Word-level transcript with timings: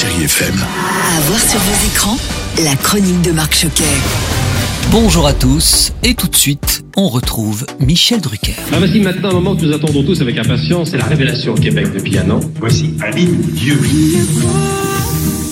Chérie 0.00 0.26
FM. 0.26 0.54
À 0.54 1.20
voir 1.22 1.40
sur 1.40 1.58
vos 1.58 1.86
écrans, 1.88 2.16
la 2.62 2.76
chronique 2.76 3.20
de 3.22 3.32
Marc 3.32 3.52
Choquet. 3.52 3.82
Bonjour 4.92 5.26
à 5.26 5.32
tous, 5.32 5.92
et 6.04 6.14
tout 6.14 6.28
de 6.28 6.36
suite, 6.36 6.84
on 6.96 7.08
retrouve 7.08 7.66
Michel 7.80 8.20
Drucker. 8.20 8.54
Ah, 8.72 8.76
voici 8.78 9.00
maintenant 9.00 9.30
un 9.30 9.32
moment 9.32 9.56
que 9.56 9.64
nous 9.64 9.74
attendons 9.74 10.04
tous 10.04 10.20
avec 10.20 10.38
impatience, 10.38 10.90
c'est 10.90 10.98
la 10.98 11.04
révélation 11.04 11.54
au 11.54 11.56
Québec 11.56 11.88
depuis 11.92 12.16
un 12.16 12.30
an. 12.30 12.38
Voici 12.60 12.94
Aline 13.00 13.40
Dieu. 13.40 13.76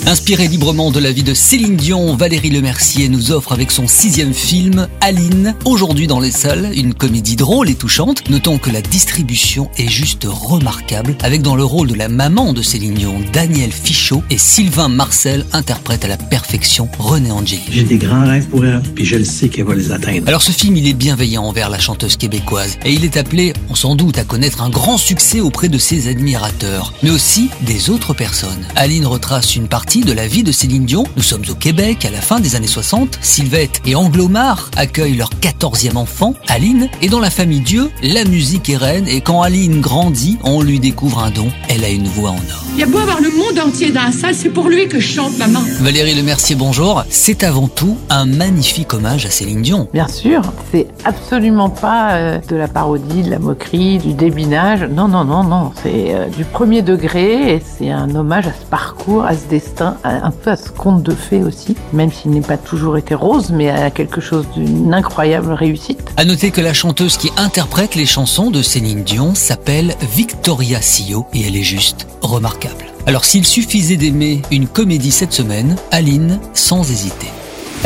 Inspiré 0.09 0.47
librement 0.47 0.93
de 0.93 1.01
la 1.01 1.11
vie 1.11 1.25
de 1.25 1.35
Céline 1.35 1.75
Dion, 1.75 2.15
Valérie 2.15 2.51
Lemercier 2.51 3.09
nous 3.09 3.33
offre 3.33 3.51
avec 3.51 3.73
son 3.73 3.89
sixième 3.89 4.33
film, 4.33 4.87
Aline, 5.01 5.57
aujourd'hui 5.65 6.07
dans 6.07 6.21
les 6.21 6.31
salles, 6.31 6.71
une 6.77 6.95
comédie 6.95 7.35
drôle 7.35 7.69
et 7.69 7.75
touchante. 7.75 8.31
Notons 8.31 8.59
que 8.59 8.71
la 8.71 8.83
distribution 8.83 9.69
est 9.77 9.89
juste 9.89 10.23
remarquable, 10.25 11.17
avec 11.25 11.43
dans 11.43 11.57
le 11.57 11.65
rôle 11.65 11.89
de 11.89 11.95
la 11.95 12.09
maman 12.09 12.53
de 12.53 12.63
Céline 12.63 12.95
Dion, 12.95 13.17
Daniel 13.33 13.73
Fichot, 13.73 14.23
et 14.31 14.39
Sylvain 14.39 14.89
Marcel 14.89 15.45
interprète 15.53 16.05
à 16.05 16.09
la 16.09 16.17
perfection 16.17 16.89
René 17.01 17.33
Angeli. 17.33 17.59
J'ai 17.69 17.83
des 17.83 17.99
grands 17.99 18.29
rêves 18.29 18.47
pour 18.47 18.65
elle, 18.65 18.81
puis 18.95 19.05
je 19.05 19.17
le 19.17 19.25
sais 19.25 19.49
qu'elle 19.49 19.65
va 19.65 19.75
les 19.75 19.91
atteindre. 19.91 20.29
Alors 20.29 20.43
ce 20.43 20.53
film, 20.53 20.77
il 20.77 20.87
est 20.87 20.95
bienveillant 20.95 21.43
envers 21.43 21.69
la 21.69 21.81
chanteuse 21.81 22.17
québécoise, 22.17 22.79
et 22.85 22.93
il 22.93 23.05
est 23.05 23.17
appelé, 23.17 23.55
on 23.71 23.75
sans 23.75 23.97
doute, 23.97 24.19
à 24.19 24.25
connaître 24.25 24.63
un 24.63 24.71
grand 24.71 24.99
succès 24.99 25.41
auprès 25.41 25.69
de 25.69 25.79
ses 25.79 26.07
admirateurs, 26.07 26.95
mais 27.03 27.11
aussi 27.11 27.49
des 27.63 27.91
autres 27.91 28.15
personnes. 28.15 28.65
Aline 28.77 29.07
retrace 29.07 29.57
une 29.57 29.67
partie 29.67 29.96
de 30.05 30.13
la 30.13 30.27
vie 30.27 30.43
de 30.43 30.53
Céline 30.53 30.85
Dion. 30.85 31.05
Nous 31.17 31.23
sommes 31.23 31.45
au 31.49 31.55
Québec 31.55 32.05
à 32.05 32.11
la 32.11 32.21
fin 32.21 32.41
des 32.41 32.57
années 32.57 32.67
60. 32.67 33.19
Sylvette 33.21 33.81
et 33.87 33.95
Anglomar 33.95 34.71
accueillent 34.77 35.17
leur 35.17 35.31
14e 35.31 35.97
enfant, 35.97 36.35
Aline, 36.49 36.89
et 37.03 37.09
dans 37.09 37.21
la 37.21 37.31
famille 37.31 37.61
Dieu, 37.61 37.91
la 38.03 38.25
musique 38.25 38.69
est 38.69 38.77
reine 38.77 39.09
et 39.09 39.21
quand 39.21 39.43
Aline 39.43 39.81
grandit, 39.81 40.39
on 40.45 40.63
lui 40.63 40.81
découvre 40.81 41.21
un 41.21 41.31
don. 41.31 41.49
Elle 41.69 41.85
a 41.85 41.89
une 41.89 42.09
voix 42.09 42.31
en 42.31 42.35
or. 42.35 42.67
Il 42.75 42.81
y 42.81 42.83
a 42.83 42.87
beau 42.87 42.99
avoir 42.99 43.21
le 43.21 43.31
monde 43.31 43.59
entier 43.59 43.91
dans 43.91 44.03
la 44.03 44.13
salle, 44.13 44.35
c'est 44.35 44.51
pour 44.51 44.69
lui 44.69 44.89
que 44.89 45.01
je 45.01 45.07
chante, 45.15 45.39
maman. 45.39 45.61
Valérie 45.81 46.15
Lemercier, 46.15 46.57
bonjour. 46.57 47.05
C'est 47.09 47.43
avant 47.43 47.69
tout 47.69 47.97
un 48.11 48.27
magnifique 48.27 48.93
hommage 48.93 49.25
à 49.25 49.31
Céline 49.31 49.63
Dion. 49.63 49.89
Bien 49.95 50.09
sûr, 50.09 50.43
c'est 50.73 50.87
absolument 51.05 51.71
pas 51.71 52.13
euh, 52.13 52.39
de 52.49 52.57
la 52.57 52.69
parodie, 52.69 53.23
de 53.23 53.31
la 53.31 53.39
moquerie, 53.39 53.99
du 53.99 54.13
débinage. 54.13 54.83
Non, 54.83 55.09
non, 55.09 55.25
non, 55.25 55.45
non. 55.45 55.73
C'est 55.83 56.15
euh, 56.15 56.27
du 56.27 56.45
premier 56.45 56.83
degré 56.83 57.55
et 57.55 57.63
c'est 57.79 57.91
un 57.91 58.15
hommage 58.15 58.47
à 58.47 58.53
ce 58.53 58.67
parcours, 58.67 59.25
à 59.25 59.35
ce 59.35 59.47
destin, 59.49 59.86
à- 60.05 60.27
un 60.27 60.31
peu 60.31 60.51
à 60.51 60.57
ce 60.57 60.71
conte 60.71 61.03
de 61.03 61.15
fées 61.15 61.43
aussi, 61.43 61.77
même 61.93 62.11
s'il 62.13 62.31
n'est 62.33 62.41
pas 62.41 62.57
toujours 62.57 62.97
été 62.97 63.15
rose, 63.15 63.51
mais 63.51 63.69
à 63.71 63.91
quelque 63.91 64.21
chose 64.21 64.47
d'une 64.55 64.93
incroyable 64.95 65.53
réussite. 65.53 66.01
À 66.17 66.25
noter 66.25 66.51
que 66.51 66.61
la 66.61 66.73
chanteuse 66.75 67.17
qui 67.17 67.31
interprète 67.37 67.95
les 67.95 68.07
chansons 68.07 68.51
de 68.51 68.63
Céline 68.63 69.03
Dion 69.05 69.35
s'appelle 69.35 69.95
Victoria 70.15 70.81
Sio 70.83 71.27
et 71.35 71.47
elle 71.47 71.57
est 71.57 71.63
juste 71.63 72.07
remarquable. 72.23 72.87
Alors 73.07 73.25
s'il 73.25 73.47
suffisait 73.47 73.97
d'aimer 73.97 74.43
une 74.51 74.67
comédie 74.67 75.13
cette 75.13 75.33
semaine, 75.33 75.77
Aline 75.93 76.41
sans 76.55 76.91
hésiter. 76.91 77.29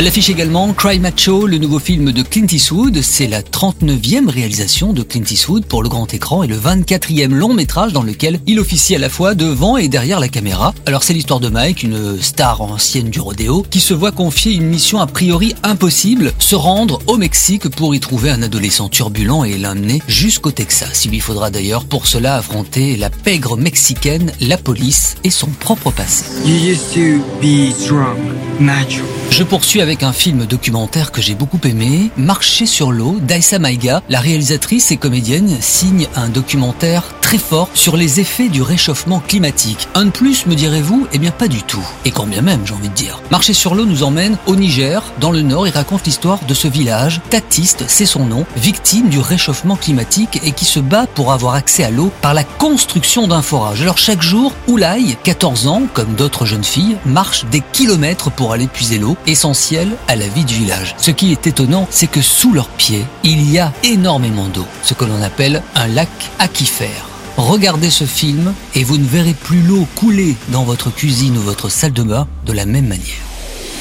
À 0.00 0.02
l'affiche 0.02 0.30
également 0.30 0.72
Cry 0.72 0.98
Macho, 0.98 1.46
le 1.46 1.58
nouveau 1.58 1.78
film 1.78 2.10
de 2.10 2.22
Clint 2.22 2.46
Eastwood. 2.50 3.02
C'est 3.02 3.26
la 3.26 3.42
39e 3.42 4.30
réalisation 4.30 4.94
de 4.94 5.02
Clint 5.02 5.26
Eastwood 5.30 5.66
pour 5.66 5.82
le 5.82 5.90
grand 5.90 6.14
écran 6.14 6.42
et 6.42 6.46
le 6.46 6.56
24e 6.56 7.34
long 7.34 7.52
métrage 7.52 7.92
dans 7.92 8.02
lequel 8.02 8.40
il 8.46 8.60
officie 8.60 8.94
à 8.96 8.98
la 8.98 9.10
fois 9.10 9.34
devant 9.34 9.76
et 9.76 9.88
derrière 9.88 10.18
la 10.18 10.28
caméra. 10.28 10.72
Alors 10.86 11.02
c'est 11.02 11.12
l'histoire 11.12 11.38
de 11.38 11.50
Mike, 11.50 11.82
une 11.82 12.18
star 12.18 12.62
ancienne 12.62 13.10
du 13.10 13.20
rodéo, 13.20 13.62
qui 13.68 13.78
se 13.78 13.92
voit 13.92 14.10
confier 14.10 14.54
une 14.54 14.68
mission 14.68 15.00
a 15.00 15.06
priori 15.06 15.54
impossible, 15.64 16.32
se 16.38 16.54
rendre 16.54 17.00
au 17.06 17.18
Mexique 17.18 17.68
pour 17.68 17.94
y 17.94 18.00
trouver 18.00 18.30
un 18.30 18.40
adolescent 18.40 18.88
turbulent 18.88 19.44
et 19.44 19.58
l'amener 19.58 20.00
jusqu'au 20.08 20.50
Texas. 20.50 21.04
Il 21.04 21.10
lui 21.10 21.20
faudra 21.20 21.50
d'ailleurs 21.50 21.84
pour 21.84 22.06
cela 22.06 22.36
affronter 22.36 22.96
la 22.96 23.10
pègre 23.10 23.58
mexicaine, 23.58 24.32
la 24.40 24.56
police 24.56 25.16
et 25.24 25.30
son 25.30 25.48
propre 25.48 25.90
passé. 25.90 26.24
Je 29.30 29.44
poursuis 29.44 29.80
avec 29.80 30.02
un 30.02 30.12
film 30.12 30.44
documentaire 30.44 31.12
que 31.12 31.22
j'ai 31.22 31.34
beaucoup 31.34 31.60
aimé, 31.64 32.10
Marcher 32.16 32.66
sur 32.66 32.90
l'eau, 32.90 33.18
d'Aïssa 33.20 33.60
Maïga. 33.60 34.02
La 34.08 34.18
réalisatrice 34.18 34.90
et 34.90 34.96
comédienne 34.96 35.56
signe 35.60 36.08
un 36.16 36.28
documentaire 36.28 37.04
très 37.30 37.38
fort 37.38 37.68
sur 37.74 37.96
les 37.96 38.18
effets 38.18 38.48
du 38.48 38.60
réchauffement 38.60 39.20
climatique. 39.20 39.86
Un 39.94 40.06
de 40.06 40.10
plus, 40.10 40.46
me 40.46 40.56
direz-vous? 40.56 41.06
Eh 41.12 41.18
bien 41.18 41.30
pas 41.30 41.46
du 41.46 41.62
tout. 41.62 41.86
Et 42.04 42.10
quand 42.10 42.26
bien 42.26 42.42
même, 42.42 42.62
j'ai 42.64 42.74
envie 42.74 42.88
de 42.88 42.94
dire. 42.94 43.22
Marcher 43.30 43.52
sur 43.52 43.76
l'eau 43.76 43.86
nous 43.86 44.02
emmène 44.02 44.36
au 44.46 44.56
Niger, 44.56 45.04
dans 45.20 45.30
le 45.30 45.40
nord, 45.40 45.68
et 45.68 45.70
raconte 45.70 46.06
l'histoire 46.06 46.40
de 46.48 46.54
ce 46.54 46.66
village, 46.66 47.20
Tatiste, 47.30 47.84
c'est 47.86 48.04
son 48.04 48.24
nom, 48.24 48.46
victime 48.56 49.10
du 49.10 49.20
réchauffement 49.20 49.76
climatique 49.76 50.40
et 50.42 50.50
qui 50.50 50.64
se 50.64 50.80
bat 50.80 51.06
pour 51.06 51.30
avoir 51.30 51.54
accès 51.54 51.84
à 51.84 51.90
l'eau 51.92 52.10
par 52.20 52.34
la 52.34 52.42
construction 52.42 53.28
d'un 53.28 53.42
forage. 53.42 53.80
Alors 53.80 53.98
chaque 53.98 54.22
jour, 54.22 54.52
Oulaï, 54.66 55.16
14 55.22 55.68
ans, 55.68 55.82
comme 55.94 56.14
d'autres 56.16 56.46
jeunes 56.46 56.64
filles, 56.64 56.96
marche 57.06 57.44
des 57.44 57.62
kilomètres 57.72 58.32
pour 58.32 58.52
aller 58.52 58.66
puiser 58.66 58.98
l'eau, 58.98 59.16
essentielle 59.28 59.92
à 60.08 60.16
la 60.16 60.26
vie 60.26 60.44
du 60.44 60.54
village. 60.54 60.96
Ce 60.98 61.12
qui 61.12 61.30
est 61.30 61.46
étonnant, 61.46 61.86
c'est 61.90 62.08
que 62.08 62.22
sous 62.22 62.52
leurs 62.52 62.70
pieds, 62.70 63.04
il 63.22 63.48
y 63.48 63.60
a 63.60 63.72
énormément 63.84 64.48
d'eau, 64.48 64.66
ce 64.82 64.94
que 64.94 65.04
l'on 65.04 65.22
appelle 65.22 65.62
un 65.76 65.86
lac 65.86 66.08
aquifère. 66.40 67.06
Regardez 67.40 67.88
ce 67.88 68.04
film 68.04 68.52
et 68.74 68.84
vous 68.84 68.98
ne 68.98 69.06
verrez 69.06 69.32
plus 69.32 69.62
l'eau 69.62 69.86
couler 69.94 70.36
dans 70.52 70.62
votre 70.62 70.90
cuisine 70.90 71.38
ou 71.38 71.40
votre 71.40 71.70
salle 71.70 71.94
de 71.94 72.02
bain 72.02 72.28
de 72.44 72.52
la 72.52 72.66
même 72.66 72.86
manière. 72.86 73.29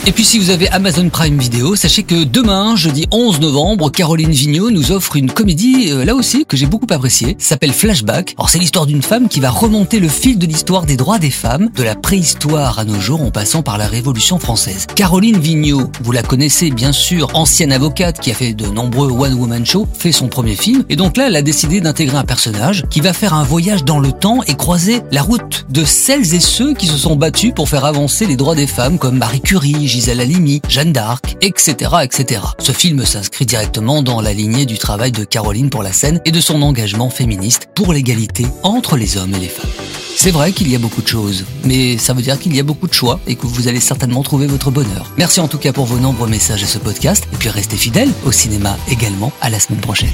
Et 0.05 0.13
puis 0.13 0.23
si 0.23 0.39
vous 0.39 0.49
avez 0.49 0.69
Amazon 0.69 1.09
Prime 1.09 1.37
Video, 1.37 1.75
sachez 1.75 2.03
que 2.03 2.23
demain, 2.23 2.77
jeudi 2.77 3.05
11 3.11 3.41
novembre, 3.41 3.91
Caroline 3.91 4.31
Vigneault 4.31 4.71
nous 4.71 4.91
offre 4.91 5.17
une 5.17 5.29
comédie, 5.29 5.91
euh, 5.91 6.05
là 6.05 6.15
aussi, 6.15 6.45
que 6.45 6.55
j'ai 6.55 6.67
beaucoup 6.67 6.87
appréciée, 6.89 7.35
s'appelle 7.37 7.73
Flashback. 7.73 8.33
Alors 8.37 8.49
c'est 8.49 8.59
l'histoire 8.59 8.85
d'une 8.85 9.01
femme 9.03 9.27
qui 9.27 9.41
va 9.41 9.49
remonter 9.49 9.99
le 9.99 10.07
fil 10.07 10.39
de 10.39 10.45
l'histoire 10.45 10.85
des 10.85 10.95
droits 10.95 11.19
des 11.19 11.29
femmes, 11.29 11.69
de 11.75 11.83
la 11.83 11.95
préhistoire 11.95 12.79
à 12.79 12.85
nos 12.85 12.99
jours 12.99 13.21
en 13.21 13.29
passant 13.29 13.61
par 13.61 13.77
la 13.77 13.87
Révolution 13.87 14.39
française. 14.39 14.87
Caroline 14.95 15.37
Vigneault, 15.37 15.91
vous 16.01 16.11
la 16.13 16.23
connaissez 16.23 16.71
bien 16.71 16.93
sûr, 16.93 17.29
ancienne 17.33 17.73
avocate 17.73 18.21
qui 18.21 18.31
a 18.31 18.35
fait 18.35 18.53
de 18.53 18.67
nombreux 18.67 19.11
one-woman 19.11 19.65
shows, 19.65 19.87
fait 19.93 20.13
son 20.13 20.29
premier 20.29 20.55
film, 20.55 20.85
et 20.89 20.95
donc 20.95 21.17
là 21.17 21.27
elle 21.27 21.35
a 21.35 21.41
décidé 21.41 21.81
d'intégrer 21.81 22.17
un 22.17 22.23
personnage 22.23 22.85
qui 22.89 23.01
va 23.01 23.11
faire 23.11 23.33
un 23.33 23.43
voyage 23.43 23.83
dans 23.83 23.99
le 23.99 24.13
temps 24.13 24.43
et 24.47 24.55
croiser 24.55 25.01
la 25.11 25.21
route 25.21 25.65
de 25.69 25.83
celles 25.83 26.33
et 26.33 26.39
ceux 26.39 26.73
qui 26.73 26.87
se 26.87 26.97
sont 26.97 27.17
battus 27.17 27.51
pour 27.53 27.67
faire 27.67 27.83
avancer 27.83 28.25
les 28.25 28.37
droits 28.37 28.55
des 28.55 28.67
femmes 28.67 28.97
comme 28.97 29.17
Marie 29.17 29.41
Curie, 29.41 29.88
Gisèle 29.89 30.21
Halimi, 30.21 30.61
Jeanne 30.69 30.93
d'Arc, 30.93 31.35
etc., 31.41 31.73
etc. 32.03 32.41
Ce 32.59 32.71
film 32.71 33.03
s'inscrit 33.05 33.47
directement 33.47 34.03
dans 34.03 34.21
la 34.21 34.33
lignée 34.33 34.67
du 34.67 34.77
travail 34.77 35.11
de 35.11 35.23
Caroline 35.23 35.71
pour 35.71 35.81
la 35.81 35.91
scène 35.91 36.21
et 36.25 36.31
de 36.31 36.39
son 36.39 36.61
engagement 36.61 37.09
féministe 37.09 37.69
pour 37.73 37.91
l'égalité 37.91 38.45
entre 38.61 38.97
les 38.97 39.17
hommes 39.17 39.33
et 39.33 39.39
les 39.39 39.47
femmes. 39.47 39.71
C'est 40.15 40.29
vrai 40.29 40.51
qu'il 40.51 40.69
y 40.69 40.75
a 40.75 40.79
beaucoup 40.79 41.01
de 41.01 41.07
choses, 41.07 41.45
mais 41.63 41.97
ça 41.97 42.13
veut 42.13 42.21
dire 42.21 42.37
qu'il 42.37 42.55
y 42.55 42.59
a 42.59 42.63
beaucoup 42.63 42.87
de 42.87 42.93
choix 42.93 43.19
et 43.25 43.35
que 43.35 43.47
vous 43.47 43.67
allez 43.67 43.79
certainement 43.79 44.21
trouver 44.21 44.45
votre 44.45 44.69
bonheur. 44.69 45.11
Merci 45.17 45.39
en 45.39 45.47
tout 45.47 45.57
cas 45.57 45.73
pour 45.73 45.85
vos 45.85 45.97
nombreux 45.97 46.27
messages 46.27 46.61
à 46.61 46.67
ce 46.67 46.77
podcast 46.77 47.23
et 47.33 47.37
puis 47.37 47.49
restez 47.49 47.77
fidèles 47.77 48.11
au 48.25 48.31
cinéma 48.31 48.77
également 48.89 49.31
à 49.41 49.49
la 49.49 49.59
semaine 49.59 49.81
prochaine. 49.81 50.13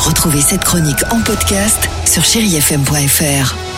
Retrouvez 0.00 0.42
cette 0.42 0.64
chronique 0.64 1.02
en 1.10 1.20
podcast 1.22 1.88
sur 2.04 2.24
chérifm.fr. 2.24 3.73